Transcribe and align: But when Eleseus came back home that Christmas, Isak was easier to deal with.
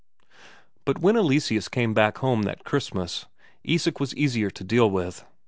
But 0.83 0.97
when 0.97 1.15
Eleseus 1.15 1.67
came 1.67 1.93
back 1.93 2.17
home 2.17 2.41
that 2.41 2.63
Christmas, 2.63 3.27
Isak 3.63 3.99
was 3.99 4.15
easier 4.15 4.49
to 4.49 4.63
deal 4.63 4.89
with. 4.89 5.23